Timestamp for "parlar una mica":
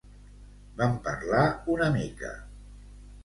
1.09-2.31